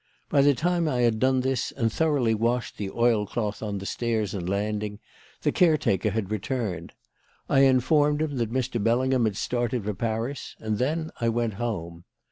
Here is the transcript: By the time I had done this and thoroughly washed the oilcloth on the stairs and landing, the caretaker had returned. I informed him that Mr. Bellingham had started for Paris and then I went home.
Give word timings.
By 0.29 0.41
the 0.41 0.55
time 0.55 0.87
I 0.87 1.01
had 1.01 1.19
done 1.19 1.41
this 1.41 1.71
and 1.71 1.93
thoroughly 1.93 2.33
washed 2.33 2.77
the 2.77 2.89
oilcloth 2.89 3.61
on 3.61 3.77
the 3.77 3.85
stairs 3.85 4.33
and 4.33 4.49
landing, 4.49 4.97
the 5.43 5.51
caretaker 5.51 6.09
had 6.09 6.31
returned. 6.31 6.93
I 7.47 7.59
informed 7.65 8.19
him 8.23 8.37
that 8.37 8.49
Mr. 8.51 8.83
Bellingham 8.83 9.25
had 9.25 9.37
started 9.37 9.83
for 9.83 9.93
Paris 9.93 10.55
and 10.57 10.79
then 10.79 11.11
I 11.21 11.29
went 11.29 11.53
home. 11.61 12.05